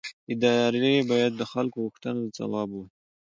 [0.33, 2.89] ادارې باید د خلکو غوښتنو ځواب ووایي